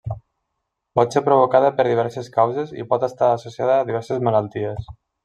Pot 0.99 1.17
ser 1.17 1.21
provocada 1.27 1.69
per 1.81 1.85
diverses 1.87 2.29
causes 2.37 2.73
i 2.79 2.87
pot 2.95 3.05
estar 3.09 3.29
associada 3.35 3.77
a 3.79 3.89
diverses 3.91 4.25
malalties. 4.31 4.89